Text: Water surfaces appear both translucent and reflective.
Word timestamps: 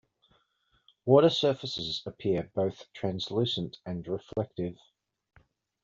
Water 1.05 1.29
surfaces 1.29 2.01
appear 2.07 2.49
both 2.55 2.91
translucent 2.91 3.77
and 3.85 4.07
reflective. 4.07 4.79